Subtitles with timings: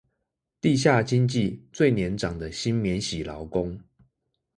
[0.59, 3.79] 地下經濟最年長的新免洗勞工